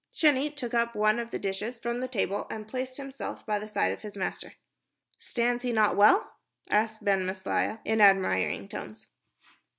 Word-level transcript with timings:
Sheni 0.11 0.49
took 0.49 0.73
up 0.73 0.95
one 0.95 1.19
of 1.19 1.29
the 1.29 1.37
dishes 1.37 1.79
from 1.79 1.99
the 1.99 2.07
table 2.07 2.47
and 2.49 2.67
placed 2.67 2.97
himself 2.97 3.45
by 3.45 3.59
the 3.59 3.67
side 3.67 3.91
of 3.91 4.01
his 4.01 4.17
master. 4.17 4.53
"Stands 5.19 5.61
he 5.61 5.71
not 5.71 5.95
well?" 5.95 6.37
asked 6.71 7.05
Ben 7.05 7.21
Maslia, 7.23 7.81
in 7.85 8.01
admiring 8.01 8.67
tones. 8.67 9.05